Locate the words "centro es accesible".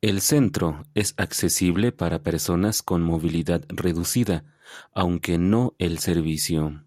0.22-1.92